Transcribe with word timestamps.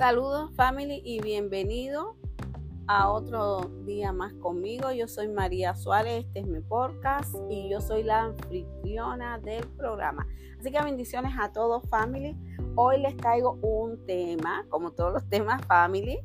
Saludos 0.00 0.50
family 0.56 1.02
y 1.04 1.20
bienvenido 1.20 2.16
a 2.86 3.10
otro 3.10 3.70
día 3.84 4.14
más 4.14 4.32
conmigo. 4.32 4.90
Yo 4.92 5.06
soy 5.06 5.28
María 5.28 5.74
Suárez, 5.76 6.24
este 6.24 6.40
es 6.40 6.46
mi 6.46 6.60
podcast 6.60 7.34
y 7.50 7.68
yo 7.68 7.82
soy 7.82 8.04
la 8.04 8.22
anfitriona 8.22 9.38
del 9.40 9.62
programa. 9.76 10.26
Así 10.58 10.72
que 10.72 10.82
bendiciones 10.82 11.34
a 11.38 11.52
todos 11.52 11.86
family. 11.90 12.34
Hoy 12.76 13.02
les 13.02 13.14
traigo 13.18 13.58
un 13.60 14.06
tema, 14.06 14.64
como 14.70 14.92
todos 14.92 15.12
los 15.12 15.28
temas 15.28 15.62
family, 15.66 16.18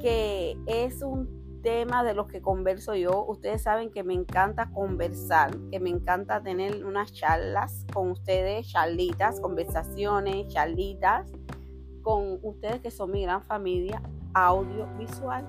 que 0.00 0.56
es 0.66 1.02
un 1.02 1.60
tema 1.64 2.04
de 2.04 2.14
los 2.14 2.28
que 2.28 2.40
converso 2.40 2.94
yo. 2.94 3.24
Ustedes 3.26 3.64
saben 3.64 3.90
que 3.90 4.04
me 4.04 4.14
encanta 4.14 4.70
conversar, 4.70 5.58
que 5.72 5.80
me 5.80 5.90
encanta 5.90 6.40
tener 6.40 6.86
unas 6.86 7.12
charlas 7.12 7.84
con 7.92 8.12
ustedes, 8.12 8.68
charlitas, 8.70 9.40
conversaciones, 9.40 10.46
charlitas 10.46 11.26
con 12.02 12.38
ustedes 12.42 12.80
que 12.80 12.90
son 12.90 13.10
mi 13.10 13.22
gran 13.22 13.42
familia 13.42 14.02
audiovisual. 14.34 15.46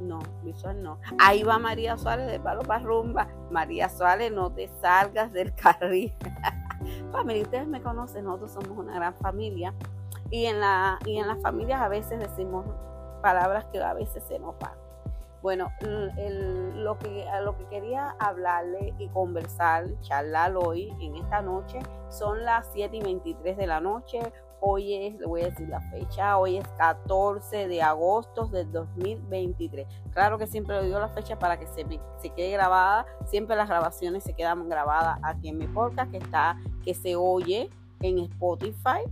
No, 0.00 0.18
visual 0.42 0.82
no. 0.82 0.98
Ahí 1.18 1.44
va 1.44 1.58
María 1.58 1.96
Suárez 1.96 2.30
de 2.30 2.40
Palo 2.40 2.62
para 2.62 2.82
Rumba. 2.82 3.28
María 3.50 3.88
Suárez, 3.88 4.32
no 4.32 4.52
te 4.52 4.68
salgas 4.80 5.32
del 5.32 5.54
carril. 5.54 6.12
familia, 7.12 7.42
ustedes 7.42 7.68
me 7.68 7.80
conocen, 7.82 8.24
nosotros 8.24 8.52
somos 8.52 8.76
una 8.76 8.94
gran 8.94 9.14
familia. 9.14 9.72
Y 10.30 10.46
en, 10.46 10.60
la, 10.60 10.98
y 11.04 11.18
en 11.18 11.28
las 11.28 11.40
familias 11.40 11.80
a 11.80 11.88
veces 11.88 12.18
decimos 12.18 12.64
palabras 13.20 13.66
que 13.66 13.82
a 13.82 13.94
veces 13.94 14.24
se 14.24 14.38
nos 14.38 14.58
van. 14.58 14.81
Bueno, 15.42 15.72
lo, 15.80 16.98
que, 16.98 17.26
lo 17.42 17.56
que 17.58 17.66
quería 17.66 18.14
hablarle 18.20 18.94
y 18.98 19.08
conversar, 19.08 19.86
charlar 20.00 20.56
hoy, 20.56 20.94
en 21.00 21.16
esta 21.16 21.42
noche, 21.42 21.80
son 22.10 22.44
las 22.44 22.68
7 22.72 22.96
y 22.96 23.02
23 23.02 23.56
de 23.56 23.66
la 23.66 23.80
noche. 23.80 24.20
Hoy 24.60 24.94
es, 24.94 25.18
le 25.18 25.26
voy 25.26 25.42
a 25.42 25.46
decir 25.46 25.68
la 25.68 25.80
fecha, 25.80 26.38
hoy 26.38 26.58
es 26.58 26.68
14 26.78 27.66
de 27.66 27.82
agosto 27.82 28.46
del 28.46 28.70
2023. 28.70 29.88
Claro 30.12 30.38
que 30.38 30.46
siempre 30.46 30.76
le 30.76 30.86
digo 30.86 31.00
la 31.00 31.08
fecha 31.08 31.36
para 31.36 31.58
que 31.58 31.66
se, 31.66 31.84
se 32.18 32.30
quede 32.30 32.52
grabada. 32.52 33.04
Siempre 33.26 33.56
las 33.56 33.68
grabaciones 33.68 34.22
se 34.22 34.34
quedan 34.34 34.68
grabadas 34.68 35.18
aquí 35.24 35.48
en 35.48 35.58
mi 35.58 35.66
podcast 35.66 36.12
que 36.12 36.18
está, 36.18 36.56
que 36.84 36.94
se 36.94 37.16
oye 37.16 37.68
en 38.00 38.20
Spotify. 38.20 39.02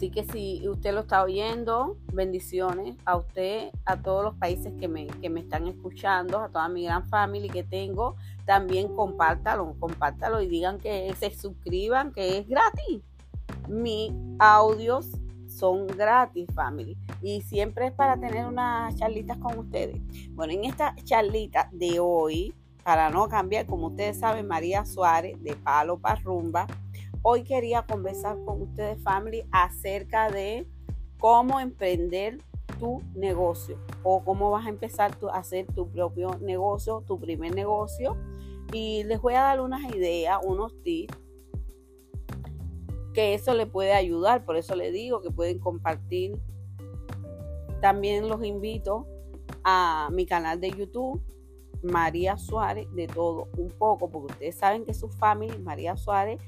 Así 0.00 0.08
que 0.08 0.24
si 0.24 0.66
usted 0.66 0.94
lo 0.94 1.00
está 1.00 1.22
oyendo, 1.22 1.98
bendiciones 2.10 2.96
a 3.04 3.18
usted, 3.18 3.68
a 3.84 4.00
todos 4.00 4.24
los 4.24 4.34
países 4.36 4.72
que 4.80 4.88
me, 4.88 5.06
que 5.06 5.28
me 5.28 5.40
están 5.40 5.66
escuchando, 5.66 6.38
a 6.38 6.48
toda 6.48 6.70
mi 6.70 6.84
gran 6.84 7.06
familia 7.06 7.52
que 7.52 7.64
tengo. 7.64 8.16
También 8.46 8.96
compártalo, 8.96 9.76
compártalo 9.78 10.40
y 10.40 10.48
digan 10.48 10.78
que 10.78 11.14
se 11.18 11.30
suscriban, 11.34 12.14
que 12.14 12.38
es 12.38 12.48
gratis 12.48 13.02
mis 13.68 14.10
audios 14.38 15.06
son 15.46 15.86
gratis, 15.86 16.48
family. 16.54 16.96
Y 17.20 17.42
siempre 17.42 17.88
es 17.88 17.92
para 17.92 18.18
tener 18.18 18.46
unas 18.46 18.96
charlitas 18.96 19.36
con 19.36 19.58
ustedes. 19.58 20.00
Bueno, 20.30 20.54
en 20.54 20.64
esta 20.64 20.94
charlita 21.04 21.68
de 21.72 22.00
hoy, 22.00 22.54
para 22.82 23.10
no 23.10 23.28
cambiar, 23.28 23.66
como 23.66 23.88
ustedes 23.88 24.18
saben, 24.18 24.48
María 24.48 24.86
Suárez 24.86 25.36
de 25.42 25.56
Palo 25.56 25.98
para 25.98 26.22
Rumba. 26.22 26.66
Hoy 27.22 27.44
quería 27.44 27.82
conversar 27.82 28.38
con 28.46 28.62
ustedes, 28.62 29.02
family, 29.02 29.44
acerca 29.52 30.30
de 30.30 30.66
cómo 31.18 31.60
emprender 31.60 32.38
tu 32.78 33.02
negocio 33.14 33.78
o 34.02 34.24
cómo 34.24 34.50
vas 34.50 34.64
a 34.64 34.70
empezar 34.70 35.18
a 35.30 35.38
hacer 35.38 35.66
tu 35.66 35.90
propio 35.90 36.38
negocio, 36.40 37.04
tu 37.06 37.20
primer 37.20 37.54
negocio. 37.54 38.16
Y 38.72 39.04
les 39.04 39.20
voy 39.20 39.34
a 39.34 39.42
dar 39.42 39.60
unas 39.60 39.94
ideas, 39.94 40.38
unos 40.42 40.72
tips 40.82 41.14
que 43.12 43.34
eso 43.34 43.52
le 43.52 43.66
puede 43.66 43.92
ayudar. 43.92 44.46
Por 44.46 44.56
eso 44.56 44.74
le 44.74 44.90
digo 44.90 45.20
que 45.20 45.30
pueden 45.30 45.58
compartir. 45.58 46.40
También 47.82 48.28
los 48.28 48.42
invito 48.42 49.06
a 49.62 50.08
mi 50.10 50.24
canal 50.24 50.58
de 50.58 50.70
YouTube, 50.70 51.20
María 51.82 52.38
Suárez, 52.38 52.86
de 52.94 53.06
todo 53.08 53.48
un 53.58 53.68
poco, 53.68 54.08
porque 54.08 54.32
ustedes 54.32 54.54
saben 54.56 54.86
que 54.86 54.94
su 54.94 55.10
familia, 55.10 55.58
María 55.58 55.98
Suárez, 55.98 56.40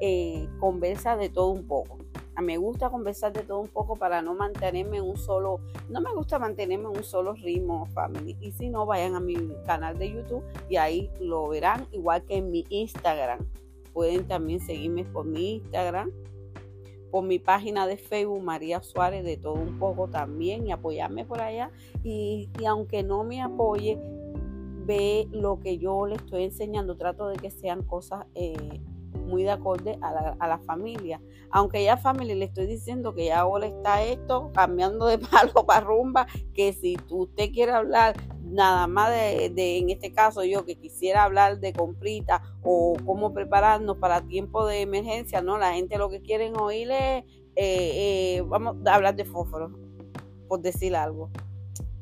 eh, 0.00 0.48
conversa 0.60 1.16
de 1.16 1.28
todo 1.28 1.48
un 1.48 1.66
poco. 1.66 1.98
A 2.34 2.42
mí 2.42 2.48
me 2.48 2.58
gusta 2.58 2.90
conversar 2.90 3.32
de 3.32 3.42
todo 3.42 3.60
un 3.60 3.68
poco 3.68 3.96
para 3.96 4.20
no 4.20 4.34
mantenerme 4.34 4.98
en 4.98 5.04
un 5.04 5.16
solo, 5.16 5.60
no 5.88 6.02
me 6.02 6.12
gusta 6.12 6.38
mantenerme 6.38 6.84
en 6.90 6.98
un 6.98 7.04
solo 7.04 7.32
ritmo, 7.32 7.86
family. 7.86 8.36
Y 8.40 8.52
si 8.52 8.68
no, 8.68 8.84
vayan 8.84 9.14
a 9.14 9.20
mi 9.20 9.36
canal 9.64 9.98
de 9.98 10.12
YouTube 10.12 10.42
y 10.68 10.76
ahí 10.76 11.10
lo 11.20 11.48
verán, 11.48 11.86
igual 11.92 12.22
que 12.24 12.36
en 12.36 12.50
mi 12.50 12.66
Instagram 12.68 13.38
Pueden 13.96 14.28
también 14.28 14.60
seguirme 14.60 15.06
por 15.06 15.24
mi 15.24 15.54
Instagram, 15.54 16.12
por 17.10 17.24
mi 17.24 17.38
página 17.38 17.86
de 17.86 17.96
Facebook, 17.96 18.42
María 18.42 18.82
Suárez, 18.82 19.24
de 19.24 19.38
todo 19.38 19.54
un 19.54 19.78
poco 19.78 20.06
también, 20.06 20.66
y 20.66 20.70
apoyarme 20.70 21.24
por 21.24 21.40
allá. 21.40 21.70
Y, 22.04 22.46
aunque 22.68 23.02
no 23.02 23.24
me 23.24 23.40
apoye, 23.40 23.98
ve 24.84 25.26
lo 25.32 25.60
que 25.60 25.78
yo 25.78 26.06
le 26.06 26.16
estoy 26.16 26.42
enseñando. 26.42 26.98
Trato 26.98 27.28
de 27.28 27.38
que 27.38 27.50
sean 27.50 27.84
cosas 27.84 28.26
eh, 28.34 28.82
muy 29.26 29.42
de 29.42 29.50
acorde 29.50 29.98
a 30.00 30.46
la, 30.48 30.58
familia. 30.66 31.20
Aunque 31.50 31.84
ya 31.84 31.96
familia 31.96 32.34
le 32.34 32.46
estoy 32.46 32.66
diciendo 32.66 33.14
que 33.14 33.26
ya 33.26 33.40
ahora 33.40 33.66
está 33.66 34.02
esto 34.02 34.50
cambiando 34.54 35.06
de 35.06 35.18
palo 35.30 35.66
para 35.66 35.80
rumba, 35.80 36.26
que 36.54 36.72
si 36.72 36.96
usted 37.10 37.50
quiere 37.52 37.72
hablar 37.72 38.16
nada 38.42 38.86
más 38.86 39.10
de, 39.10 39.78
en 39.78 39.90
este 39.90 40.12
caso 40.12 40.44
yo 40.44 40.64
que 40.64 40.76
quisiera 40.76 41.24
hablar 41.24 41.58
de 41.58 41.72
comprita 41.72 42.42
o 42.62 42.96
cómo 43.04 43.32
prepararnos 43.32 43.98
para 43.98 44.22
tiempo 44.22 44.66
de 44.66 44.82
emergencia, 44.82 45.42
no, 45.42 45.58
la 45.58 45.74
gente 45.74 45.98
lo 45.98 46.08
que 46.08 46.22
quieren 46.22 46.58
oír 46.58 46.90
es, 46.90 47.24
eh, 47.56 48.36
eh, 48.36 48.44
vamos 48.46 48.76
a 48.86 48.94
hablar 48.94 49.16
de 49.16 49.24
fósforo, 49.24 49.72
por 50.48 50.60
decir 50.60 50.94
algo. 50.94 51.30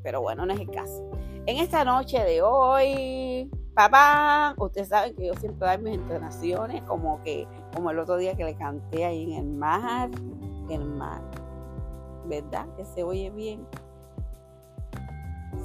Pero 0.03 0.21
bueno, 0.21 0.45
no 0.45 0.53
es 0.53 0.61
el 0.61 0.71
caso. 0.71 1.11
En 1.47 1.59
esta 1.59 1.85
noche 1.85 2.23
de 2.23 2.43
hoy, 2.43 3.51
papá, 3.75 4.55
ustedes 4.59 4.89
saben 4.89 5.15
que 5.17 5.27
yo 5.27 5.35
siempre 5.35 5.67
doy 5.67 5.79
mis 5.79 5.95
entonaciones, 5.95 6.83
como 6.83 7.23
que, 7.23 7.47
como 7.75 7.91
el 7.91 7.99
otro 7.99 8.17
día 8.17 8.35
que 8.37 8.45
le 8.45 8.55
canté 8.55 9.05
ahí 9.05 9.35
en 9.35 9.39
el 9.39 9.53
mar, 9.55 10.11
el 10.71 10.85
mar, 10.85 11.23
¿verdad? 12.27 12.67
Que 12.77 12.85
se 12.85 13.03
oye 13.03 13.31
bien 13.31 13.67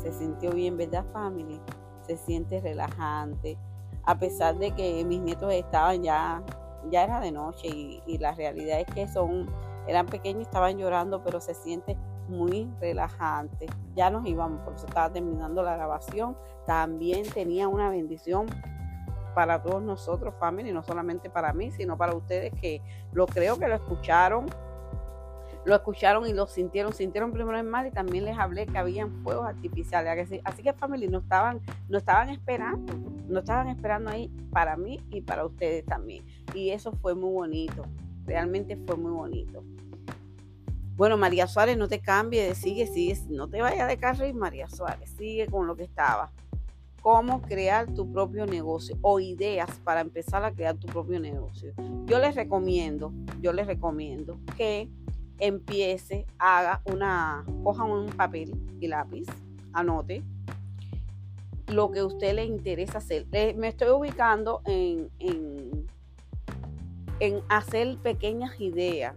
se 0.02 0.12
sintió 0.14 0.52
bien, 0.52 0.78
¿verdad, 0.78 1.06
family? 1.12 1.59
Se 2.06 2.18
siente 2.18 2.59
relajante. 2.62 3.58
A 4.03 4.18
pesar 4.18 4.58
de 4.58 4.72
que 4.72 5.03
mis 5.06 5.22
nietos 5.22 5.53
estaban 5.53 6.03
ya, 6.03 6.42
ya 6.90 7.03
era 7.03 7.19
de 7.19 7.31
noche 7.31 7.68
y, 7.68 8.18
la 8.18 8.34
realidad 8.34 8.80
es 8.80 8.88
que 8.94 9.08
son, 9.08 9.48
eran 9.88 10.06
pequeños, 10.06 10.44
estaban 10.44 10.78
llorando, 10.78 11.24
pero 11.24 11.40
se 11.42 11.53
siente 11.53 11.98
muy 12.30 12.70
relajante. 12.80 13.68
Ya 13.96 14.10
nos 14.10 14.26
íbamos, 14.26 14.62
por 14.62 14.76
eso 14.76 14.86
estaba 14.86 15.12
terminando 15.12 15.64
la 15.64 15.76
grabación. 15.76 16.38
También 16.66 17.28
tenía 17.30 17.68
una 17.68 17.90
bendición 17.90 18.48
para 19.36 19.62
todos 19.62 19.82
nosotros, 19.82 20.34
family, 20.40 20.72
no 20.72 20.84
solamente 20.84 21.30
para 21.30 21.54
mí, 21.54 21.72
sino 21.72 21.98
para 21.98 22.14
ustedes 22.14 22.54
que 22.60 22.82
lo 23.12 23.26
creo 23.26 23.58
que 23.58 23.68
lo 23.68 23.76
escucharon 23.76 24.48
lo 25.66 25.76
escucharon 25.76 26.28
y 26.28 26.34
lo 26.34 26.48
sintieron, 26.48 26.94
sintieron 26.94 27.32
primero 27.32 27.58
el 27.58 27.66
mal 27.66 27.88
y 27.88 27.92
también 27.92 28.26
les 28.26 28.38
hablé 28.38 28.66
que 28.66 28.78
habían 28.78 29.12
fuegos 29.24 29.46
artificiales. 29.46 30.42
Así 30.44 30.64
que 30.64 30.74
familia, 30.74 31.10
no 31.10 31.20
estaban, 31.20 31.62
no 31.88 31.98
estaban 31.98 32.30
esperando, 32.30 32.94
no 33.28 33.40
estaban 33.40 33.68
esperando 33.68 34.10
ahí 34.10 34.30
para 34.52 34.78
mí 34.78 35.00
y 35.10 35.22
para 35.22 35.46
ustedes 35.46 35.86
también. 35.86 36.26
Y 36.54 36.70
eso 36.70 36.92
fue 36.94 37.14
muy 37.14 37.32
bonito, 37.32 37.84
realmente 38.26 38.78
fue 38.88 38.96
muy 38.96 39.12
bonito. 39.12 39.64
Bueno, 41.00 41.16
María 41.16 41.48
Suárez, 41.48 41.78
no 41.78 41.88
te 41.88 42.02
cambie, 42.02 42.54
sigue, 42.56 42.86
sigue, 42.86 43.18
no 43.30 43.48
te 43.48 43.62
vayas 43.62 43.88
de 43.88 43.96
carril, 43.96 44.34
María 44.34 44.68
Suárez, 44.68 45.10
sigue 45.18 45.48
con 45.48 45.66
lo 45.66 45.78
que 45.78 45.84
estaba. 45.84 46.30
Cómo 47.02 47.42
crear 47.42 47.94
tu 47.94 48.12
propio 48.12 48.46
negocio 48.46 48.98
o 49.00 49.22
ideas 49.22 49.69
para 49.86 50.01
empezar 50.01 50.44
a 50.44 50.51
crear 50.51 50.75
tu 50.75 50.88
propio 50.88 51.22
negocio. 51.22 51.72
Yo 52.06 52.19
les 52.19 52.36
recomiendo, 52.36 53.13
yo 53.40 53.54
les 53.54 53.66
recomiendo 53.66 54.42
que 54.57 54.90
empiece, 55.38 56.25
haga 56.38 56.81
una, 56.84 57.46
coja 57.63 57.86
un 57.86 58.07
papel 58.07 58.54
y 58.81 58.88
lápiz, 58.88 59.28
anote 59.72 60.22
lo 61.68 61.92
que 61.92 62.00
a 62.00 62.06
usted 62.07 62.36
le 62.36 62.44
interesa 62.44 62.98
hacer. 62.98 63.25
me 63.56 63.69
estoy 63.69 63.92
ubicando 63.92 64.62
en, 64.66 65.10
en, 65.19 65.88
en 67.22 67.42
hacer 67.48 67.98
pequeñas 68.00 68.60
ideas. 68.60 69.16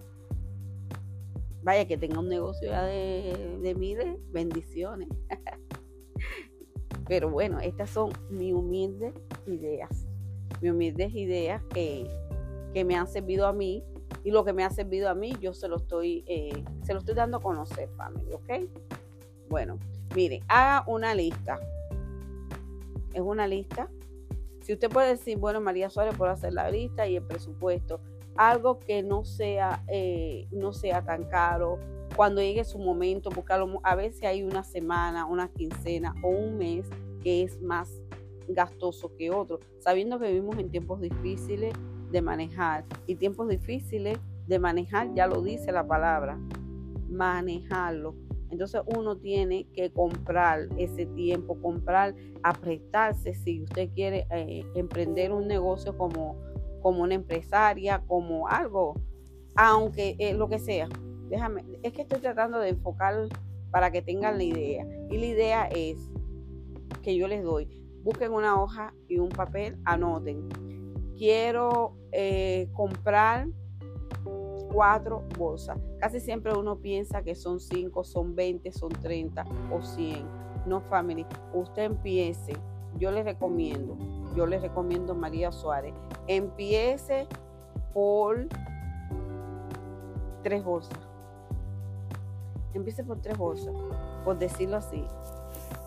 Vaya 1.63 1.87
que 1.87 1.97
tenga 1.97 2.19
un 2.19 2.29
negocio 2.29 2.69
ya 2.69 2.85
de, 2.85 3.59
de 3.61 3.75
mire, 3.75 4.19
bendiciones. 4.31 5.09
Pero 7.09 7.31
bueno, 7.31 7.61
estas 7.61 7.91
son 7.91 8.11
mis 8.31 8.53
humildes 8.53 9.15
ideas. 9.47 10.07
Mis 10.61 10.73
humildes 10.73 11.15
ideas 11.15 11.63
que, 11.73 12.09
que 12.73 12.85
me 12.85 12.97
han 12.97 13.07
servido 13.07 13.47
a 13.47 13.53
mí 13.53 13.85
y 14.25 14.31
lo 14.31 14.45
que 14.45 14.53
me 14.53 14.65
ha 14.65 14.71
servido 14.71 15.09
a 15.09 15.15
mí, 15.15 15.35
yo 15.41 15.53
se 15.53 15.69
lo 15.69 15.77
estoy, 15.77 16.25
eh, 16.27 16.65
se 16.85 16.93
lo 16.93 17.01
estoy 17.01 17.15
dando 17.15 17.39
a 17.39 17.41
conocer, 17.41 17.89
family, 17.97 18.33
¿ok? 18.33 18.69
Bueno, 19.49 19.79
mire, 20.15 20.43
haga 20.49 20.85
una 20.87 21.15
lista. 21.15 21.59
Es 23.13 23.21
una 23.21 23.47
lista. 23.47 23.91
Si 24.63 24.73
usted 24.73 24.89
puede 24.89 25.09
decir, 25.11 25.39
bueno, 25.39 25.61
María 25.61 25.91
Suárez 25.91 26.17
puede 26.17 26.33
hacer 26.33 26.53
la 26.53 26.71
lista 26.71 27.07
y 27.09 27.17
el 27.17 27.25
presupuesto, 27.25 28.01
algo 28.37 28.79
que 28.79 29.03
no 29.03 29.25
sea, 29.25 29.85
eh, 29.89 30.47
no 30.51 30.73
sea 30.73 31.05
tan 31.05 31.25
caro 31.25 31.79
cuando 32.15 32.41
llegue 32.41 32.65
su 32.65 32.79
momento, 32.79 33.31
porque 33.31 33.55
a, 33.83 33.95
veces 33.95 34.23
hay 34.25 34.43
una 34.43 34.65
semana, 34.65 35.27
una 35.27 35.49
quincena 35.49 36.15
o 36.23 36.29
un 36.29 36.59
mes 36.59 36.89
que 37.23 37.43
es 37.43 37.61
más 37.63 38.03
gastoso 38.49 39.15
que 39.17 39.31
otro, 39.31 39.61
sabiendo 39.79 40.19
que 40.19 40.29
vivimos 40.29 40.59
en 40.59 40.71
tiempos 40.71 41.01
difíciles 41.01 41.73
de 42.11 42.23
manejar 42.23 42.85
y 43.07 43.15
tiempos 43.15 43.49
difíciles 43.49 44.19
de 44.47 44.59
manejar, 44.59 45.15
ya 45.15 45.27
lo 45.27 45.41
dice 45.41 45.73
la 45.73 45.87
palabra, 45.87 46.39
manejarlo. 47.09 48.15
Entonces 48.51 48.83
uno 48.95 49.17
tiene 49.17 49.67
que 49.73 49.91
comprar 49.91 50.69
ese 50.77 51.07
tiempo, 51.07 51.59
comprar, 51.63 52.15
apretarse 52.43 53.33
si 53.33 53.63
usted 53.63 53.89
quiere 53.95 54.27
eh, 54.31 54.67
emprender 54.75 55.33
un 55.33 55.49
negocio 55.49 55.97
como, 55.97 56.37
como 56.83 57.03
una 57.03 57.15
empresaria, 57.15 58.03
como 58.07 58.49
algo, 58.49 59.01
aunque 59.57 60.17
eh, 60.19 60.35
lo 60.35 60.49
que 60.49 60.59
sea. 60.59 60.89
Déjame, 61.29 61.65
es 61.83 61.93
que 61.93 62.03
estoy 62.03 62.21
tratando 62.21 62.59
de 62.59 62.71
enfocar 62.71 63.29
para 63.71 63.91
que 63.91 64.03
tengan 64.03 64.37
la 64.37 64.45
idea. 64.45 64.87
Y 65.11 65.19
la 65.19 65.27
idea 65.27 65.69
es 65.69 66.11
que 67.03 67.17
yo 67.17 67.27
les 67.27 67.43
doy, 67.43 67.69
busquen 68.03 68.33
una 68.33 68.61
hoja 68.61 68.95
y 69.09 69.19
un 69.19 69.31
papel, 69.31 69.79
anoten. 69.85 70.49
Quiero 71.17 71.97
eh, 72.13 72.69
comprar 72.73 73.47
cuatro 74.73 75.25
bolsas. 75.39 75.79
Casi 75.99 76.21
siempre 76.21 76.53
uno 76.57 76.81
piensa 76.81 77.23
que 77.23 77.35
son 77.35 77.61
cinco, 77.61 78.05
son 78.05 78.35
20, 78.35 78.73
son 78.73 78.91
30 78.91 79.45
o 79.71 79.83
100. 79.83 80.43
No, 80.67 80.81
family. 80.83 81.27
Usted 81.53 81.85
empiece. 81.85 82.53
Yo 82.99 83.11
les 83.11 83.25
recomiendo, 83.25 83.97
yo 84.35 84.47
les 84.47 84.63
recomiendo 84.63 85.15
María 85.15 85.53
Suárez. 85.53 85.95
Empiece 86.27 87.27
por 87.93 88.47
tres 90.43 90.63
bolsas. 90.65 90.99
Empiece 92.75 93.05
por 93.05 93.21
tres 93.21 93.37
bolsas, 93.37 93.75
por 94.25 94.39
decirlo 94.39 94.77
así. 94.77 95.05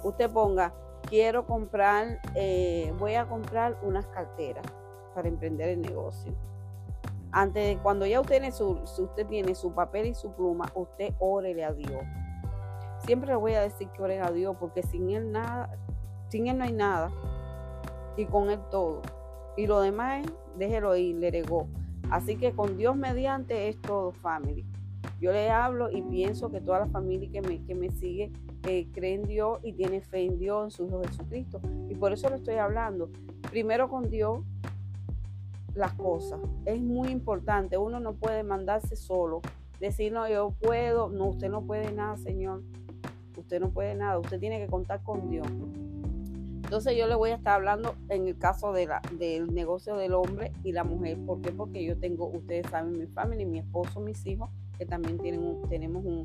Usted 0.03 0.29
ponga, 0.29 0.73
quiero 1.09 1.45
comprar, 1.45 2.19
eh, 2.35 2.93
voy 2.99 3.15
a 3.15 3.25
comprar 3.25 3.77
unas 3.81 4.05
carteras 4.07 4.65
para 5.13 5.27
emprender 5.27 5.69
el 5.69 5.81
negocio 5.81 6.33
antes 7.35 7.67
de 7.67 7.77
cuando 7.83 8.05
ya 8.05 8.21
usted 8.21 8.35
tiene 8.35 8.51
su, 8.53 8.79
usted 8.97 9.27
tiene 9.27 9.55
su 9.55 9.73
papel 9.73 10.05
y 10.07 10.13
su 10.13 10.31
pluma, 10.31 10.71
usted 10.73 11.13
órele 11.19 11.65
a 11.65 11.73
Dios. 11.73 12.01
Siempre 13.05 13.27
le 13.27 13.35
voy 13.35 13.55
a 13.55 13.61
decir 13.61 13.89
que 13.89 14.01
ore 14.01 14.21
a 14.21 14.31
Dios 14.31 14.55
porque 14.57 14.81
sin 14.83 15.09
él 15.09 15.33
nada, 15.33 15.69
sin 16.29 16.47
él 16.47 16.57
no 16.57 16.63
hay 16.63 16.73
nada 16.73 17.11
y 18.17 18.25
con 18.25 18.49
él 18.49 18.59
todo. 18.71 19.01
Y 19.57 19.67
lo 19.67 19.81
demás, 19.81 20.25
déjelo 20.57 20.95
ir, 20.95 21.15
le 21.15 21.31
regó. 21.31 21.67
Así 22.09 22.35
que 22.35 22.51
con 22.51 22.77
Dios 22.77 22.95
mediante 22.95 23.69
es 23.69 23.81
todo 23.81 24.11
family. 24.11 24.65
Yo 25.19 25.31
le 25.31 25.49
hablo 25.49 25.89
y 25.89 26.01
pienso 26.01 26.51
que 26.51 26.61
toda 26.61 26.79
la 26.79 26.87
familia 26.87 27.29
que 27.31 27.41
me, 27.41 27.63
que 27.63 27.73
me 27.73 27.89
sigue 27.91 28.31
eh, 28.67 28.87
cree 28.93 29.13
en 29.13 29.23
Dios 29.23 29.59
y 29.63 29.73
tiene 29.73 30.01
fe 30.01 30.25
en 30.25 30.37
Dios, 30.37 30.65
en 30.65 30.71
su 30.71 30.85
Hijo 30.85 31.01
Jesucristo. 31.03 31.61
Y 31.89 31.95
por 31.95 32.11
eso 32.11 32.29
le 32.29 32.35
estoy 32.35 32.55
hablando. 32.55 33.09
Primero 33.49 33.89
con 33.89 34.09
Dios, 34.09 34.39
las 35.73 35.93
cosas. 35.93 36.39
Es 36.65 36.81
muy 36.81 37.09
importante. 37.09 37.77
Uno 37.77 37.99
no 37.99 38.13
puede 38.13 38.43
mandarse 38.43 38.95
solo. 38.95 39.41
Decir, 39.79 40.11
no, 40.11 40.27
yo 40.27 40.51
puedo. 40.59 41.09
No, 41.09 41.27
usted 41.27 41.49
no 41.49 41.61
puede 41.61 41.91
nada, 41.91 42.17
Señor. 42.17 42.61
Usted 43.37 43.59
no 43.59 43.69
puede 43.69 43.95
nada. 43.95 44.17
Usted 44.19 44.39
tiene 44.39 44.59
que 44.59 44.67
contar 44.67 45.03
con 45.03 45.29
Dios. 45.29 45.47
Entonces 46.65 46.97
yo 46.97 47.07
le 47.07 47.15
voy 47.15 47.29
a 47.29 47.35
estar 47.35 47.53
hablando 47.53 47.95
en 48.09 48.27
el 48.27 48.37
caso 48.37 48.73
de 48.73 48.87
la, 48.87 49.01
del 49.17 49.53
negocio 49.53 49.95
del 49.95 50.13
hombre 50.13 50.51
y 50.63 50.71
la 50.71 50.83
mujer. 50.83 51.17
¿Por 51.25 51.41
qué? 51.41 51.51
Porque 51.51 51.83
yo 51.83 51.97
tengo, 51.97 52.27
ustedes 52.27 52.65
saben, 52.69 52.97
mi 52.97 53.05
familia, 53.07 53.45
mi 53.45 53.59
esposo, 53.59 54.01
mis 54.01 54.25
hijos, 54.25 54.49
que 54.77 54.85
también 54.85 55.19
tienen 55.19 55.61
tenemos 55.69 56.03
un, 56.03 56.23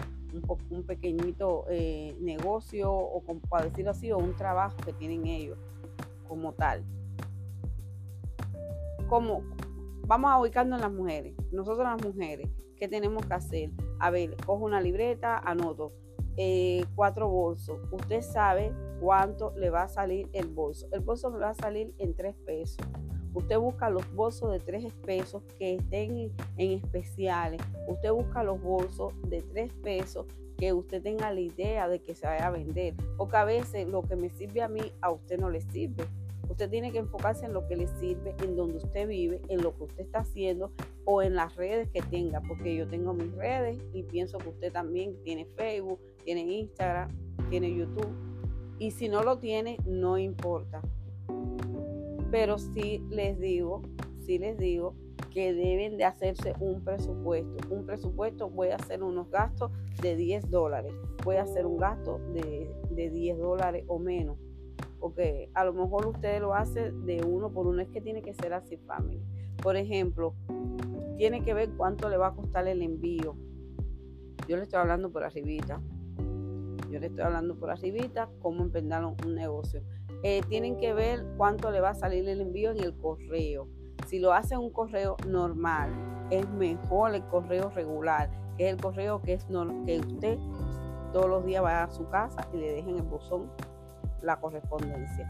un, 0.71 0.83
pequeñito 0.85 1.67
eh, 1.69 2.17
negocio, 2.21 2.93
o 2.93 3.23
para 3.49 3.67
decirlo 3.67 3.91
así, 3.91 4.11
o 4.11 4.19
un 4.19 4.35
trabajo 4.35 4.77
que 4.85 4.93
tienen 4.95 5.27
ellos 5.27 5.59
como 6.27 6.53
tal 6.53 6.85
como 9.11 9.43
vamos 10.07 10.31
a 10.31 10.39
ubicarnos 10.39 10.79
en 10.79 10.83
las 10.83 10.93
mujeres. 10.93 11.35
Nosotros 11.51 11.85
las 11.85 12.03
mujeres, 12.03 12.49
¿qué 12.77 12.89
tenemos 12.89 13.27
que 13.27 13.35
hacer? 13.35 13.71
A 13.99 14.11
ver, 14.11 14.37
cojo 14.47 14.65
una 14.65 14.81
libreta, 14.81 15.37
anoto 15.37 15.93
eh, 16.37 16.85
cuatro 16.95 17.29
bolsos. 17.29 17.81
Usted 17.91 18.23
sabe 18.23 18.73
cuánto 19.01 19.53
le 19.57 19.71
va 19.71 19.85
a 19.85 19.89
salir 19.89 20.29
el 20.33 20.49
bolso. 20.49 20.87
El 20.93 21.01
bolso 21.01 21.31
me 21.31 21.39
va 21.39 21.51
a 21.51 21.55
salir 21.55 21.95
en 21.99 22.15
tres 22.15 22.37
pesos. 22.47 22.87
Usted 23.33 23.59
busca 23.59 23.91
los 23.91 24.13
bolsos 24.15 24.53
de 24.53 24.59
tres 24.59 24.93
pesos 25.05 25.43
que 25.59 25.77
estén 25.77 26.33
en 26.57 26.73
especiales. 26.73 27.61
Usted 27.89 28.11
busca 28.11 28.43
los 28.43 28.61
bolsos 28.61 29.13
de 29.29 29.41
tres 29.41 29.73
pesos 29.73 30.27
que 30.57 30.73
usted 30.73 31.03
tenga 31.03 31.33
la 31.33 31.41
idea 31.41 31.89
de 31.89 32.01
que 32.01 32.15
se 32.15 32.27
vaya 32.27 32.49
a 32.49 32.51
vender. 32.51 32.95
Porque 33.17 33.37
a 33.37 33.45
veces 33.45 33.89
lo 33.89 34.03
que 34.03 34.17
me 34.17 34.31
sirve 34.31 34.63
a 34.63 34.69
mí, 34.69 34.93
a 35.01 35.11
usted 35.11 35.39
no 35.39 35.49
le 35.49 35.61
sirve. 35.61 36.05
Usted 36.49 36.69
tiene 36.69 36.91
que 36.91 36.99
enfocarse 36.99 37.47
en 37.47 37.53
lo 37.53 37.67
que 37.69 37.77
le 37.77 37.87
sirve, 37.87 38.35
en 38.43 38.57
donde 38.57 38.79
usted 38.79 39.07
vive, 39.07 39.41
en 39.49 39.63
lo 39.63 39.77
que 39.77 39.85
usted 39.85 40.05
está 40.05 40.19
haciendo 40.19 40.73
o 41.05 41.23
en 41.23 41.37
las 41.37 41.55
redes 41.55 41.89
que 41.91 42.03
tenga, 42.03 42.43
porque 42.43 42.75
yo 42.75 42.89
tengo 42.89 43.15
mis 43.15 43.33
redes 43.37 43.79
y 43.95 44.03
pienso 44.03 44.39
que 44.39 44.49
usted 44.49 44.73
también 44.73 45.17
tiene 45.23 45.47
Facebook, 45.47 46.01
tiene 46.25 46.43
Instagram, 46.43 47.09
tiene 47.49 47.73
YouTube. 47.73 48.30
Y 48.81 48.91
si 48.91 49.09
no 49.09 49.23
lo 49.23 49.39
tiene, 49.39 49.77
no 49.87 50.19
importa. 50.19 50.83
Pero 52.33 52.59
sí 52.59 53.01
les 53.11 53.39
digo, 53.39 53.83
sí 54.27 54.39
les 54.39 54.59
digo 54.59 54.95
que 55.33 55.53
deben 55.55 55.97
de 55.97 56.05
hacerse 56.05 56.55
un 56.59 56.83
presupuesto. 56.83 57.73
Un 57.73 57.87
presupuesto, 57.87 58.51
voy 58.51 58.71
a 58.71 58.77
hacer 58.77 59.05
unos 59.05 59.31
gastos 59.31 59.71
de 60.03 60.17
10 60.17 60.51
dólares, 60.51 60.93
voy 61.25 61.37
a 61.37 61.43
hacer 61.43 61.65
un 61.67 61.77
gasto 61.77 62.19
de, 62.33 62.69
de 62.91 63.11
10 63.11 63.39
dólares 63.39 63.85
o 63.87 64.01
menos 64.01 64.37
porque 65.01 65.49
a 65.55 65.65
lo 65.65 65.73
mejor 65.73 66.07
usted 66.07 66.41
lo 66.41 66.55
hace 66.55 66.93
de 66.93 67.25
uno 67.25 67.51
por 67.51 67.67
uno, 67.67 67.81
es 67.81 67.89
que 67.89 68.01
tiene 68.01 68.23
que 68.23 68.35
ser 68.35 68.53
así, 68.53 68.77
family. 68.77 69.21
Por 69.63 69.77
ejemplo, 69.77 70.35
tiene 71.17 71.43
que 71.43 71.55
ver 71.55 71.71
cuánto 71.71 72.09
le 72.09 72.19
va 72.19 72.29
a 72.29 72.35
costar 72.35 72.69
el 72.69 72.83
envío. 72.83 73.35
Yo 74.47 74.57
le 74.57 74.63
estoy 74.63 74.79
hablando 74.79 75.11
por 75.11 75.25
arribita. 75.25 75.81
Yo 76.91 76.99
le 76.99 77.07
estoy 77.07 77.23
hablando 77.23 77.55
por 77.55 77.71
arribita 77.71 78.29
cómo 78.43 78.63
emprender 78.63 79.05
un 79.05 79.35
negocio. 79.35 79.83
Eh, 80.23 80.43
tienen 80.49 80.77
que 80.77 80.93
ver 80.93 81.25
cuánto 81.37 81.71
le 81.71 81.81
va 81.81 81.91
a 81.91 81.95
salir 81.95 82.29
el 82.29 82.41
envío 82.41 82.73
en 82.73 82.81
el 82.81 82.97
correo. 82.97 83.69
Si 84.07 84.19
lo 84.19 84.33
hace 84.33 84.57
un 84.57 84.71
correo 84.71 85.17
normal, 85.27 85.91
es 86.31 86.49
mejor 86.51 87.15
el 87.15 87.25
correo 87.27 87.71
regular, 87.71 88.31
que 88.57 88.69
es 88.69 88.75
el 88.75 88.81
correo 88.81 89.23
que, 89.23 89.35
es 89.35 89.45
que 89.45 90.01
usted 90.01 90.39
todos 91.13 91.29
los 91.29 91.45
días 91.45 91.63
va 91.63 91.85
a 91.85 91.91
su 91.91 92.09
casa 92.09 92.49
y 92.53 92.57
le 92.57 92.73
dejen 92.73 92.97
el 92.97 93.03
buzón 93.03 93.51
la 94.21 94.39
correspondencia. 94.41 95.29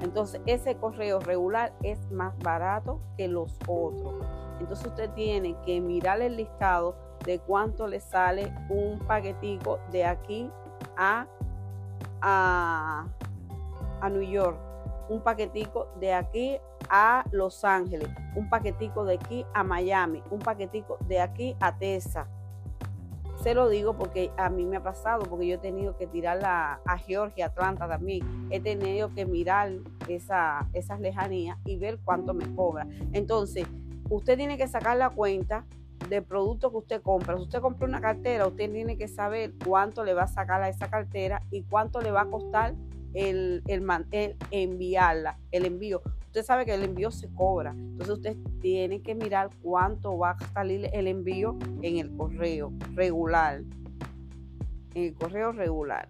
Entonces, 0.00 0.40
ese 0.46 0.76
correo 0.76 1.20
regular 1.20 1.72
es 1.82 2.10
más 2.10 2.36
barato 2.38 3.00
que 3.16 3.28
los 3.28 3.58
otros. 3.66 4.14
Entonces, 4.60 4.86
usted 4.86 5.10
tiene 5.14 5.56
que 5.64 5.80
mirar 5.80 6.20
el 6.20 6.36
listado 6.36 6.96
de 7.24 7.38
cuánto 7.38 7.86
le 7.86 8.00
sale 8.00 8.52
un 8.68 8.98
paquetico 9.00 9.78
de 9.90 10.04
aquí 10.04 10.50
a, 11.02 11.26
a, 12.20 13.06
a 14.00 14.10
New 14.10 14.22
York, 14.22 14.58
un 15.08 15.22
paquetico 15.22 15.88
de 16.00 16.12
aquí 16.14 16.58
a 16.88 17.24
Los 17.30 17.64
Ángeles, 17.64 18.08
un 18.36 18.48
paquetico 18.48 19.04
de 19.04 19.14
aquí 19.14 19.46
a 19.54 19.64
Miami, 19.64 20.22
un 20.30 20.38
paquetico 20.38 20.98
de 21.08 21.20
aquí 21.20 21.56
a 21.60 21.76
Texas 21.76 22.26
se 23.42 23.54
lo 23.54 23.68
digo 23.68 23.94
porque 23.94 24.30
a 24.36 24.48
mí 24.50 24.64
me 24.64 24.76
ha 24.76 24.82
pasado, 24.82 25.24
porque 25.28 25.48
yo 25.48 25.56
he 25.56 25.58
tenido 25.58 25.96
que 25.96 26.06
tirarla 26.06 26.80
a 26.86 26.98
Georgia, 26.98 27.46
Atlanta 27.46 27.88
también. 27.88 28.46
He 28.50 28.60
tenido 28.60 29.12
que 29.12 29.26
mirar 29.26 29.72
esa, 30.08 30.68
esas 30.72 31.00
lejanías 31.00 31.58
y 31.64 31.76
ver 31.76 31.98
cuánto 32.04 32.34
me 32.34 32.54
cobra. 32.54 32.86
Entonces, 33.12 33.66
usted 34.08 34.36
tiene 34.36 34.56
que 34.56 34.68
sacar 34.68 34.96
la 34.96 35.10
cuenta 35.10 35.64
del 36.08 36.22
producto 36.22 36.70
que 36.70 36.76
usted 36.78 37.02
compra. 37.02 37.36
Si 37.36 37.42
usted 37.42 37.60
compra 37.60 37.86
una 37.86 38.00
cartera, 38.00 38.46
usted 38.46 38.70
tiene 38.70 38.96
que 38.96 39.08
saber 39.08 39.52
cuánto 39.64 40.04
le 40.04 40.14
va 40.14 40.22
a 40.22 40.28
sacar 40.28 40.62
a 40.62 40.68
esa 40.68 40.88
cartera 40.88 41.42
y 41.50 41.62
cuánto 41.62 42.00
le 42.00 42.10
va 42.10 42.22
a 42.22 42.26
costar 42.26 42.74
el, 43.14 43.62
el, 43.66 44.06
el 44.10 44.36
enviarla, 44.50 45.38
el 45.50 45.66
envío. 45.66 46.02
Usted 46.26 46.44
sabe 46.44 46.64
que 46.64 46.74
el 46.74 46.82
envío 46.82 47.10
se 47.10 47.28
cobra. 47.34 47.72
Entonces 47.72 48.16
usted 48.16 48.36
tiene 48.60 49.02
que 49.02 49.14
mirar 49.14 49.50
cuánto 49.60 50.16
va 50.16 50.30
a 50.30 50.52
salir 50.54 50.88
el 50.92 51.06
envío 51.06 51.58
en 51.82 51.98
el 51.98 52.16
correo 52.16 52.72
regular. 52.94 53.62
En 54.94 55.04
el 55.04 55.14
correo 55.14 55.52
regular. 55.52 56.08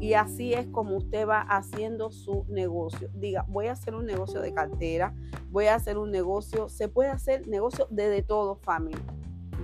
Y 0.00 0.14
así 0.14 0.52
es 0.52 0.66
como 0.66 0.96
usted 0.96 1.26
va 1.26 1.40
haciendo 1.40 2.10
su 2.10 2.44
negocio. 2.48 3.08
Diga, 3.14 3.44
voy 3.48 3.66
a 3.66 3.72
hacer 3.72 3.94
un 3.94 4.06
negocio 4.06 4.40
de 4.40 4.52
cartera, 4.52 5.14
voy 5.50 5.66
a 5.66 5.76
hacer 5.76 5.98
un 5.98 6.10
negocio, 6.10 6.68
se 6.68 6.88
puede 6.88 7.10
hacer 7.10 7.46
negocio 7.48 7.86
de, 7.90 8.08
de 8.08 8.22
todo, 8.22 8.56
familia, 8.56 9.02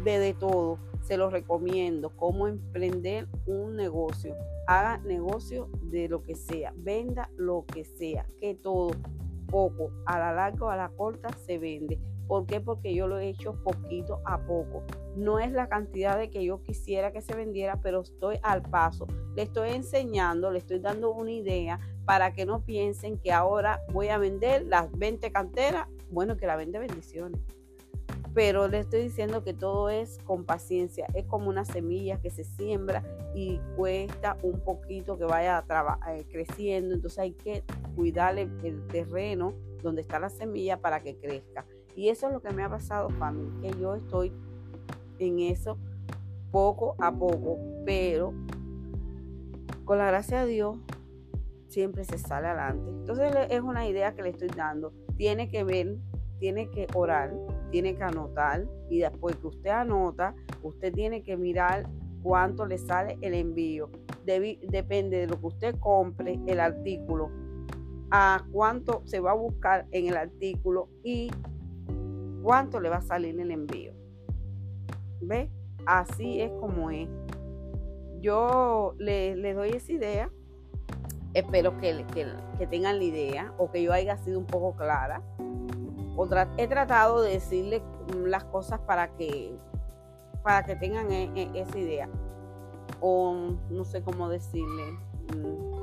de, 0.04 0.18
de 0.18 0.34
todo. 0.34 0.78
Se 1.02 1.16
lo 1.16 1.30
recomiendo, 1.30 2.10
cómo 2.16 2.46
emprender 2.46 3.26
un 3.46 3.76
negocio. 3.76 4.34
Haga 4.66 4.98
negocio 4.98 5.68
de 5.82 6.08
lo 6.08 6.22
que 6.22 6.36
sea, 6.36 6.72
venda 6.76 7.30
lo 7.36 7.64
que 7.66 7.84
sea, 7.84 8.26
que 8.40 8.54
todo 8.54 8.92
poco, 9.50 9.90
a 10.06 10.18
la 10.18 10.32
larga 10.32 10.66
o 10.66 10.70
a 10.70 10.76
la 10.76 10.88
corta 10.90 11.28
se 11.44 11.58
vende. 11.58 11.98
¿Por 12.30 12.46
qué? 12.46 12.60
Porque 12.60 12.94
yo 12.94 13.08
lo 13.08 13.18
he 13.18 13.26
hecho 13.26 13.60
poquito 13.64 14.20
a 14.24 14.38
poco. 14.46 14.84
No 15.16 15.40
es 15.40 15.50
la 15.50 15.68
cantidad 15.68 16.16
de 16.16 16.30
que 16.30 16.44
yo 16.44 16.62
quisiera 16.62 17.10
que 17.10 17.22
se 17.22 17.34
vendiera, 17.34 17.80
pero 17.82 18.02
estoy 18.02 18.38
al 18.44 18.62
paso. 18.62 19.08
Le 19.34 19.42
estoy 19.42 19.70
enseñando, 19.70 20.52
le 20.52 20.60
estoy 20.60 20.78
dando 20.78 21.10
una 21.10 21.32
idea 21.32 21.80
para 22.04 22.32
que 22.32 22.46
no 22.46 22.64
piensen 22.64 23.18
que 23.18 23.32
ahora 23.32 23.82
voy 23.92 24.10
a 24.10 24.18
vender 24.18 24.64
las 24.66 24.96
20 24.96 25.32
canteras. 25.32 25.88
Bueno, 26.08 26.36
que 26.36 26.46
la 26.46 26.54
vende 26.54 26.78
bendiciones 26.78 27.40
pero 28.32 28.68
le 28.68 28.78
estoy 28.78 29.02
diciendo 29.02 29.42
que 29.42 29.54
todo 29.54 29.90
es 29.90 30.18
con 30.18 30.44
paciencia, 30.44 31.08
es 31.14 31.24
como 31.24 31.48
una 31.48 31.64
semilla 31.64 32.20
que 32.20 32.30
se 32.30 32.44
siembra 32.44 33.02
y 33.34 33.58
cuesta 33.74 34.38
un 34.44 34.60
poquito 34.60 35.18
que 35.18 35.24
vaya 35.24 35.64
eh, 36.08 36.24
creciendo, 36.30 36.94
entonces 36.94 37.18
hay 37.18 37.32
que 37.32 37.64
cuidarle 37.96 38.42
el 38.62 38.86
terreno 38.86 39.52
donde 39.82 40.02
está 40.02 40.20
la 40.20 40.30
semilla 40.30 40.80
para 40.80 41.02
que 41.02 41.16
crezca. 41.16 41.66
Y 42.00 42.08
eso 42.08 42.28
es 42.28 42.32
lo 42.32 42.40
que 42.40 42.50
me 42.54 42.62
ha 42.62 42.70
pasado, 42.70 43.10
familia, 43.10 43.52
que 43.60 43.78
yo 43.78 43.94
estoy 43.94 44.32
en 45.18 45.38
eso 45.38 45.76
poco 46.50 46.94
a 46.98 47.12
poco, 47.12 47.58
pero 47.84 48.32
con 49.84 49.98
la 49.98 50.06
gracia 50.06 50.46
de 50.46 50.50
Dios 50.50 50.78
siempre 51.68 52.04
se 52.04 52.16
sale 52.16 52.46
adelante. 52.46 52.88
Entonces 52.88 53.34
es 53.50 53.60
una 53.60 53.86
idea 53.86 54.14
que 54.14 54.22
le 54.22 54.30
estoy 54.30 54.48
dando. 54.48 54.94
Tiene 55.18 55.50
que 55.50 55.62
ver, 55.62 55.98
tiene 56.38 56.70
que 56.70 56.86
orar, 56.94 57.34
tiene 57.70 57.94
que 57.94 58.02
anotar 58.02 58.64
y 58.88 59.00
después 59.00 59.36
que 59.36 59.48
usted 59.48 59.68
anota, 59.68 60.34
usted 60.62 60.94
tiene 60.94 61.22
que 61.22 61.36
mirar 61.36 61.86
cuánto 62.22 62.64
le 62.64 62.78
sale 62.78 63.18
el 63.20 63.34
envío. 63.34 63.90
depende 64.24 65.18
de 65.18 65.26
lo 65.26 65.38
que 65.38 65.46
usted 65.46 65.74
compre 65.78 66.40
el 66.46 66.60
artículo, 66.60 67.30
a 68.10 68.42
cuánto 68.52 69.02
se 69.04 69.20
va 69.20 69.32
a 69.32 69.34
buscar 69.34 69.86
en 69.90 70.06
el 70.06 70.16
artículo 70.16 70.88
y 71.04 71.30
cuánto 72.42 72.80
le 72.80 72.88
va 72.88 72.96
a 72.96 73.02
salir 73.02 73.38
el 73.38 73.50
envío. 73.50 73.92
¿Ve? 75.20 75.50
Así 75.86 76.40
es 76.40 76.50
como 76.60 76.90
es. 76.90 77.08
Yo 78.20 78.94
les 78.98 79.56
doy 79.56 79.70
esa 79.70 79.92
idea. 79.92 80.30
Espero 81.32 81.78
que, 81.78 82.04
que, 82.58 82.66
tengan 82.66 82.98
la 82.98 83.04
idea 83.04 83.54
o 83.56 83.70
que 83.70 83.82
yo 83.82 83.92
haya 83.92 84.16
sido 84.16 84.38
un 84.38 84.46
poco 84.46 84.74
clara 84.76 85.22
he 86.56 86.68
tratado 86.68 87.22
de 87.22 87.32
decirle 87.32 87.82
las 88.24 88.44
cosas 88.44 88.80
para 88.80 89.08
que, 89.16 89.56
para 90.42 90.64
que 90.64 90.76
tengan 90.76 91.10
e, 91.10 91.30
e, 91.34 91.60
esa 91.60 91.78
idea. 91.78 92.08
O 93.00 93.54
no 93.70 93.84
sé 93.84 94.02
cómo 94.02 94.28
decirle. 94.28 94.98
Mm, 95.34 95.80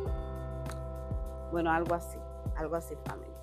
bueno, 1.51 1.71
algo 1.71 1.95
así, 1.95 2.19
algo 2.55 2.75
así 2.75 2.95
familia. 3.05 3.33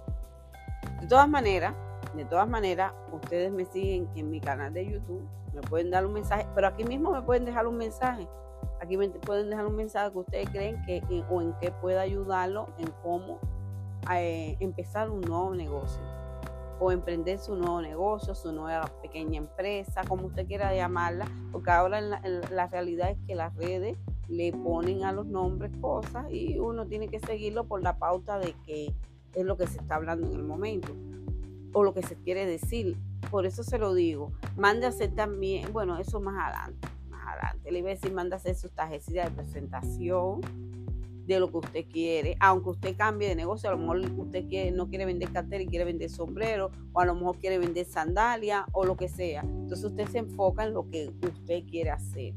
De 1.00 1.06
todas 1.08 1.28
maneras, 1.28 1.74
de 2.16 2.24
todas 2.24 2.48
maneras, 2.48 2.92
ustedes 3.12 3.50
me 3.52 3.64
siguen 3.64 4.08
en 4.14 4.30
mi 4.30 4.40
canal 4.40 4.72
de 4.72 4.86
YouTube, 4.86 5.26
me 5.52 5.62
pueden 5.62 5.90
dar 5.90 6.06
un 6.06 6.12
mensaje, 6.12 6.46
pero 6.54 6.68
aquí 6.68 6.84
mismo 6.84 7.10
me 7.10 7.22
pueden 7.22 7.44
dejar 7.44 7.66
un 7.66 7.76
mensaje. 7.76 8.28
Aquí 8.80 8.96
me 8.96 9.08
pueden 9.08 9.50
dejar 9.50 9.66
un 9.66 9.76
mensaje 9.76 10.12
que 10.12 10.18
ustedes 10.18 10.50
creen 10.50 10.82
que 10.84 11.02
o 11.30 11.40
en 11.40 11.54
qué 11.60 11.70
pueda 11.70 12.02
ayudarlo 12.02 12.68
en 12.78 12.88
cómo 13.02 13.38
eh, 14.12 14.56
empezar 14.60 15.10
un 15.10 15.22
nuevo 15.22 15.54
negocio 15.54 16.02
o 16.80 16.90
emprender 16.90 17.38
su 17.38 17.54
nuevo 17.56 17.80
negocio, 17.80 18.34
su 18.34 18.52
nueva 18.52 18.90
pequeña 19.00 19.38
empresa, 19.38 20.02
como 20.06 20.26
usted 20.26 20.46
quiera 20.46 20.74
llamarla, 20.74 21.26
porque 21.52 21.70
ahora 21.70 22.00
la, 22.00 22.66
realidad 22.66 23.10
es 23.10 23.18
que 23.26 23.34
las 23.34 23.54
redes 23.54 23.96
le 24.28 24.52
ponen 24.52 25.04
a 25.04 25.12
los 25.12 25.26
nombres 25.26 25.70
cosas 25.80 26.26
y 26.30 26.58
uno 26.58 26.86
tiene 26.86 27.08
que 27.08 27.20
seguirlo 27.20 27.64
por 27.64 27.82
la 27.82 27.98
pauta 27.98 28.38
de 28.38 28.54
que 28.66 28.92
es 29.34 29.44
lo 29.44 29.56
que 29.56 29.66
se 29.66 29.78
está 29.78 29.96
hablando 29.96 30.26
en 30.26 30.34
el 30.34 30.42
momento 30.42 30.92
o 31.74 31.84
lo 31.84 31.92
que 31.92 32.02
se 32.02 32.16
quiere 32.16 32.46
decir. 32.46 32.96
Por 33.30 33.44
eso 33.44 33.62
se 33.62 33.76
lo 33.78 33.92
digo, 33.92 34.32
mande 34.56 34.86
a 34.86 34.88
hacer 34.88 35.14
también, 35.14 35.72
bueno, 35.72 35.98
eso 35.98 36.20
más 36.20 36.36
adelante, 36.42 36.88
más 37.10 37.26
adelante. 37.26 37.70
Le 37.70 37.80
iba 37.80 37.90
a 37.90 37.94
decir, 37.94 38.12
manda 38.12 38.36
a 38.36 38.38
hacer 38.38 38.54
sus 38.54 38.70
tarjetas 38.72 39.12
de 39.12 39.30
presentación, 39.30 40.40
de 41.26 41.40
lo 41.40 41.50
que 41.50 41.56
usted 41.58 41.84
quiere, 41.90 42.36
aunque 42.40 42.70
usted 42.70 42.96
cambie 42.96 43.28
de 43.28 43.34
negocio, 43.34 43.68
a 43.68 43.72
lo 43.72 43.78
mejor 43.78 44.00
usted 44.18 44.46
quiere, 44.46 44.70
no 44.70 44.88
quiere 44.88 45.06
vender 45.06 45.30
cartera 45.32 45.62
y 45.62 45.66
quiere 45.66 45.84
vender 45.84 46.10
sombrero, 46.10 46.70
o 46.92 47.00
a 47.00 47.06
lo 47.06 47.14
mejor 47.14 47.38
quiere 47.38 47.58
vender 47.58 47.86
sandalia 47.86 48.66
o 48.72 48.84
lo 48.84 48.96
que 48.96 49.08
sea. 49.08 49.40
Entonces 49.40 49.84
usted 49.84 50.06
se 50.08 50.18
enfoca 50.18 50.64
en 50.64 50.74
lo 50.74 50.88
que 50.90 51.10
usted 51.22 51.64
quiere 51.64 51.90
hacer. 51.90 52.34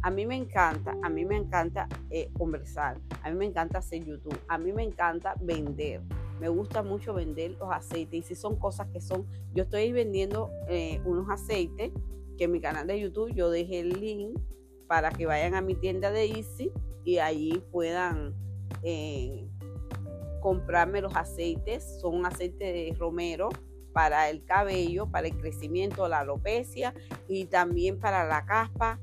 A 0.00 0.10
mí 0.10 0.26
me 0.26 0.36
encanta, 0.36 0.96
a 1.02 1.08
mí 1.08 1.24
me 1.24 1.36
encanta 1.36 1.88
eh, 2.10 2.30
conversar, 2.36 2.98
a 3.22 3.30
mí 3.30 3.36
me 3.36 3.44
encanta 3.44 3.78
hacer 3.78 4.04
YouTube, 4.04 4.38
a 4.48 4.58
mí 4.58 4.72
me 4.72 4.82
encanta 4.82 5.34
vender. 5.40 6.00
Me 6.42 6.48
gusta 6.48 6.82
mucho 6.82 7.14
vender 7.14 7.52
los 7.52 7.70
aceites 7.70 8.18
y 8.18 8.22
si 8.22 8.34
son 8.34 8.56
cosas 8.56 8.88
que 8.88 9.00
son, 9.00 9.28
yo 9.54 9.62
estoy 9.62 9.92
vendiendo 9.92 10.50
eh, 10.68 11.00
unos 11.04 11.30
aceites 11.30 11.92
que 12.36 12.44
en 12.44 12.50
mi 12.50 12.60
canal 12.60 12.88
de 12.88 12.98
YouTube 12.98 13.32
yo 13.32 13.48
dejé 13.48 13.78
el 13.78 14.00
link 14.00 14.36
para 14.88 15.10
que 15.12 15.24
vayan 15.24 15.54
a 15.54 15.60
mi 15.60 15.76
tienda 15.76 16.10
de 16.10 16.24
Easy 16.24 16.72
y 17.04 17.18
allí 17.18 17.62
puedan 17.70 18.34
eh, 18.82 19.48
comprarme 20.40 21.00
los 21.00 21.14
aceites. 21.14 22.00
Son 22.00 22.26
aceites 22.26 22.58
de 22.58 22.92
romero 22.98 23.48
para 23.92 24.28
el 24.28 24.44
cabello, 24.44 25.06
para 25.12 25.28
el 25.28 25.38
crecimiento, 25.38 26.08
la 26.08 26.18
alopecia 26.18 26.92
y 27.28 27.44
también 27.44 28.00
para 28.00 28.26
la 28.26 28.44
caspa. 28.46 28.98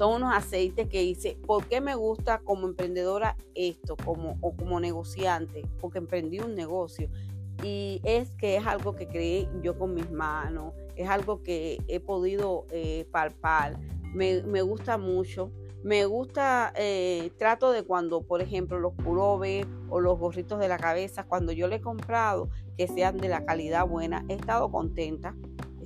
Son 0.00 0.14
unos 0.14 0.34
aceites 0.34 0.88
que 0.88 1.02
hice, 1.02 1.36
¿por 1.46 1.66
qué 1.66 1.82
me 1.82 1.94
gusta 1.94 2.38
como 2.38 2.66
emprendedora 2.66 3.36
esto 3.54 3.98
como, 4.02 4.38
o 4.40 4.56
como 4.56 4.80
negociante? 4.80 5.62
Porque 5.78 5.98
emprendí 5.98 6.40
un 6.40 6.54
negocio. 6.54 7.10
Y 7.62 8.00
es 8.02 8.30
que 8.36 8.56
es 8.56 8.66
algo 8.66 8.94
que 8.94 9.08
creé 9.08 9.46
yo 9.62 9.78
con 9.78 9.92
mis 9.92 10.10
manos, 10.10 10.72
es 10.96 11.06
algo 11.06 11.42
que 11.42 11.82
he 11.86 12.00
podido 12.00 12.64
eh, 12.70 13.08
palpar, 13.12 13.78
me, 14.14 14.42
me 14.42 14.62
gusta 14.62 14.96
mucho. 14.96 15.52
Me 15.82 16.06
gusta, 16.06 16.72
eh, 16.76 17.30
trato 17.38 17.70
de 17.70 17.82
cuando, 17.82 18.22
por 18.22 18.40
ejemplo, 18.40 18.78
los 18.78 18.94
pullovers 18.94 19.68
o 19.90 20.00
los 20.00 20.18
gorritos 20.18 20.58
de 20.60 20.68
la 20.68 20.78
cabeza, 20.78 21.24
cuando 21.24 21.52
yo 21.52 21.68
le 21.68 21.76
he 21.76 21.80
comprado, 21.82 22.48
que 22.78 22.88
sean 22.88 23.18
de 23.18 23.28
la 23.28 23.44
calidad 23.44 23.86
buena, 23.86 24.24
he 24.28 24.34
estado 24.34 24.70
contenta, 24.70 25.34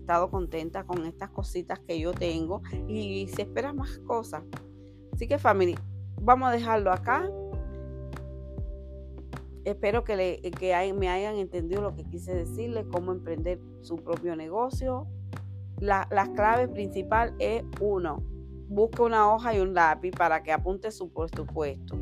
estado 0.04 0.30
contenta 0.30 0.84
con 0.84 1.06
estas 1.06 1.30
cositas 1.30 1.80
que 1.80 1.99
yo 1.99 2.12
tengo 2.12 2.61
y 2.87 3.26
se 3.28 3.42
esperan 3.42 3.76
más 3.76 3.99
cosas. 4.00 4.42
Así 5.12 5.26
que 5.26 5.38
familia, 5.38 5.80
vamos 6.20 6.50
a 6.50 6.52
dejarlo 6.52 6.92
acá. 6.92 7.30
Espero 9.64 10.04
que, 10.04 10.14
le, 10.14 10.42
que 10.42 10.92
me 10.92 11.08
hayan 11.08 11.37
entendido 11.37 11.80
lo 11.80 11.94
que 11.94 12.04
quise 12.04 12.34
decirles, 12.34 12.84
cómo 12.92 13.12
emprender 13.12 13.58
su 13.80 13.96
propio 13.96 14.37
negocio. 14.37 15.06
La, 15.80 16.06
la 16.11 16.30
clave 16.34 16.68
principal 16.68 17.34
es 17.38 17.64
uno, 17.80 18.23
busque 18.68 19.00
una 19.00 19.32
hoja 19.32 19.54
y 19.54 19.61
un 19.61 19.73
lápiz 19.73 20.11
para 20.11 20.42
que 20.42 20.52
apunte 20.52 20.90
su 20.90 21.11
presupuesto. 21.11 21.96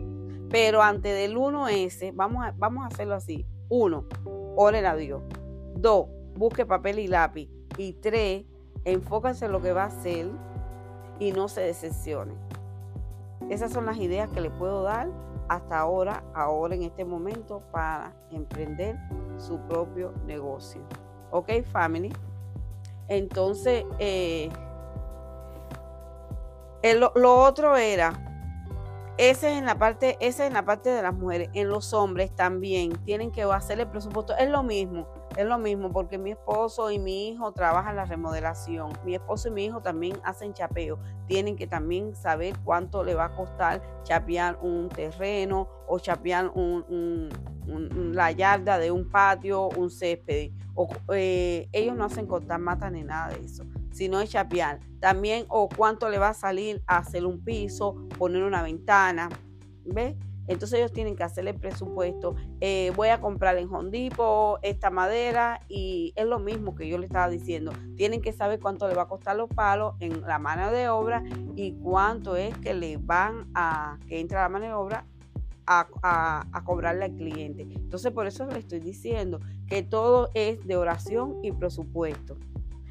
Pero 0.51 0.83
antes 0.83 1.15
del 1.15 1.37
1S, 1.37 2.13
vamos 2.17 2.45
a, 2.45 2.53
vamos 2.59 2.85
a 2.85 2.89
hacerlo 2.89 3.15
así. 3.15 3.47
1. 3.69 4.09
Oren 4.57 4.87
a 4.87 4.97
Dios. 4.97 5.23
2. 5.77 6.07
Busque 6.35 6.67
papel 6.67 6.99
y 6.99 7.07
lápiz. 7.07 7.49
Y 7.77 7.95
3. 7.95 8.45
Enfóquense 8.85 9.47
en 9.47 9.53
lo 9.53 9.63
que 9.63 9.73
va 9.73 9.85
a 9.85 9.87
hacer 9.87 10.29
y 11.19 11.33
no 11.33 11.49
se 11.49 11.61
decepcione. 11.61 12.35
Esas 13.49 13.73
son 13.73 13.87
las 13.87 13.97
ideas 13.99 14.29
que 14.31 14.41
le 14.41 14.51
puedo 14.51 14.83
dar 14.83 15.09
hasta 15.49 15.79
ahora, 15.79 16.25
ahora 16.35 16.75
en 16.75 16.83
este 16.83 17.05
momento, 17.05 17.63
para 17.71 18.13
emprender 18.31 18.99
su 19.39 19.59
propio 19.61 20.13
negocio. 20.27 20.81
Ok, 21.31 21.51
family. 21.71 22.13
Entonces, 23.09 23.85
eh, 23.99 24.51
lo 26.83 27.43
otro 27.43 27.77
era, 27.77 28.33
ese 29.19 29.53
es 29.53 29.59
en 29.59 29.67
la 29.67 29.79
parte, 29.79 30.17
ese 30.21 30.45
es 30.45 30.49
en 30.49 30.55
la 30.55 30.65
parte 30.65 30.91
de 30.91 31.03
las 31.03 31.15
mujeres. 31.15 31.51
En 31.53 31.69
los 31.69 31.93
hombres 31.93 32.35
también 32.35 32.93
tienen 33.05 33.31
que 33.31 33.43
hacer 33.43 33.79
el 33.79 33.87
presupuesto. 33.89 34.35
Es 34.37 34.49
lo 34.49 34.63
mismo, 34.63 35.07
es 35.37 35.47
lo 35.47 35.59
mismo, 35.59 35.91
porque 35.91 36.19
mi 36.19 36.33
esposo 36.33 36.91
y 36.91 36.99
mi 36.99 37.29
hijo 37.29 37.53
trabajan 37.53 37.97
la 37.97 38.05
remodelación. 38.05 38.93
Mi 39.05 39.15
esposo 39.15 39.49
y 39.49 39.51
mi 39.53 39.65
hijo 39.65 39.81
también 39.81 40.19
hacen 40.25 40.53
chapeo. 40.53 40.99
Tienen 41.27 41.57
que 41.57 41.67
también 41.67 42.15
saber 42.15 42.55
cuánto 42.65 43.05
le 43.05 43.15
va 43.15 43.27
a 43.27 43.35
costar 43.35 43.83
chapear 44.05 44.59
un 44.63 44.89
terreno 44.89 45.69
o 45.87 45.99
chapear 45.99 46.51
un, 46.55 47.31
la 48.15 48.33
yarda 48.33 48.79
de 48.79 48.91
un 48.91 49.09
patio, 49.09 49.69
un 49.69 49.91
césped. 49.91 50.53
O, 50.75 50.89
eh, 51.13 51.69
ellos 51.73 51.97
no 51.97 52.05
hacen 52.05 52.27
cortar 52.27 52.59
mata 52.59 52.91
ni 52.91 53.03
nada 53.03 53.29
de 53.31 53.45
eso 53.45 53.65
sino 53.93 54.21
es 54.21 54.31
chapear. 54.31 54.81
También, 55.01 55.45
o 55.49 55.69
cuánto 55.69 56.09
le 56.09 56.19
va 56.19 56.31
a 56.31 56.35
salir 56.35 56.83
hacer 56.87 57.27
un 57.27 57.45
piso, 57.45 58.09
poner 58.19 58.43
una 58.43 58.63
ventana, 58.63 59.29
¿ves? 59.85 60.17
Entonces 60.47 60.79
ellos 60.79 60.93
tienen 60.93 61.17
que 61.17 61.23
hacer 61.23 61.47
el 61.47 61.55
presupuesto. 61.55 62.35
Eh, 62.61 62.93
voy 62.97 63.09
a 63.09 63.21
comprar 63.21 63.57
en 63.59 63.73
Hondipo 63.73 64.59
esta 64.63 64.91
madera 64.91 65.61
y 65.69 66.13
es 66.17 66.27
lo 66.27 66.39
mismo 66.39 66.75
que 66.75 66.89
yo 66.89 66.99
le 66.99 67.07
estaba 67.07 67.29
diciendo. 67.29 67.73
Tienen 67.97 68.21
que 68.21 68.33
saber 68.33 68.61
cuánto 68.61 68.89
le 68.89 68.95
va 68.95 69.03
a 69.03 69.09
costar 69.09 69.37
los 69.37 69.49
palos 69.49 69.95
en 70.01 70.23
la 70.23 70.39
mano 70.39 70.71
de 70.73 70.89
obra 70.89 71.23
y 71.55 71.73
cuánto 71.75 72.37
es 72.37 72.57
que 72.59 72.75
le 72.75 72.97
van 72.97 73.51
a 73.55 73.99
que 74.09 74.21
entra 74.21 74.43
la 74.43 74.49
mano 74.49 74.67
de 74.67 74.73
obra 74.73 75.07
a, 75.67 76.63
cobrarle 76.65 77.07
al 77.07 77.15
cliente. 77.15 77.63
Entonces, 77.63 78.13
por 78.13 78.27
eso 78.27 78.47
le 78.47 78.59
estoy 78.59 78.81
diciendo 78.81 79.41
que 79.67 79.83
todo 79.83 80.31
es 80.35 80.65
de 80.67 80.77
oración 80.77 81.39
y 81.43 81.53
presupuesto. 81.53 82.37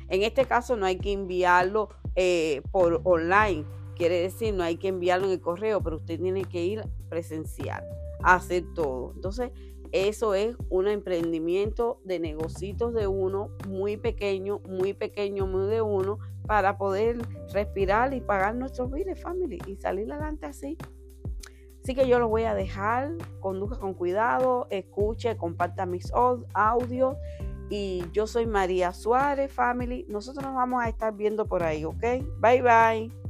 En 0.10 0.24
este 0.24 0.46
caso 0.46 0.76
no 0.76 0.86
hay 0.86 0.98
que 0.98 1.14
enviarlo 1.14 1.90
eh, 2.16 2.62
por 2.72 3.02
online, 3.04 3.66
quiere 3.96 4.22
decir 4.22 4.54
no 4.54 4.64
hay 4.64 4.78
que 4.78 4.88
enviarlo 4.88 5.28
en 5.28 5.34
el 5.34 5.42
correo, 5.42 5.82
pero 5.82 5.98
usted 5.98 6.20
tiene 6.20 6.46
que 6.46 6.64
ir 6.64 6.82
presencial 7.10 7.84
a 8.24 8.36
hacer 8.36 8.66
todo. 8.74 9.14
Entonces, 9.16 9.52
eso 9.92 10.34
es 10.36 10.56
un 10.70 10.88
emprendimiento 10.88 12.00
de 12.06 12.20
negocios 12.20 12.94
de 12.94 13.08
uno, 13.08 13.50
muy 13.68 13.98
pequeño, 13.98 14.60
muy 14.68 14.94
pequeño, 14.94 15.48
muy 15.48 15.68
de 15.68 15.82
uno, 15.82 16.20
para 16.48 16.78
poder 16.78 17.18
respirar 17.54 18.14
y 18.14 18.22
pagar 18.22 18.56
nuestros 18.56 18.92
bienes, 18.92 19.22
family, 19.22 19.60
y 19.68 19.76
salir 19.76 20.12
adelante 20.12 20.46
así. 20.46 20.78
Así 21.84 21.96
que 21.96 22.08
yo 22.08 22.20
lo 22.20 22.30
voy 22.30 22.44
a 22.44 22.54
dejar, 22.54 23.12
conduzca 23.40 23.80
con 23.80 23.94
cuidado, 23.94 24.68
escuche, 24.70 25.36
comparta 25.36 25.86
mis 25.86 26.12
audios. 26.54 27.18
Y 27.70 28.04
yo 28.12 28.28
soy 28.28 28.46
María 28.46 28.94
Suárez, 28.94 29.52
family. 29.52 30.06
Nosotros 30.10 30.46
nos 30.46 30.54
vamos 30.54 30.84
a 30.84 30.90
estar 30.90 31.16
viendo 31.16 31.46
por 31.48 31.64
ahí, 31.64 31.86
¿ok? 31.86 32.04
Bye 32.40 32.62
bye. 32.62 33.21